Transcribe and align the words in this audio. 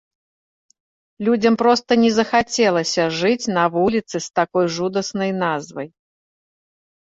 Людзям 1.27 1.55
проста 1.63 1.91
не 2.05 2.09
захацелася 2.19 3.03
жыць 3.19 3.51
на 3.59 3.63
вуліцы 3.77 4.17
з 4.17 4.25
такой 4.41 4.65
жудаснай 4.79 5.31
назвай. 5.47 5.87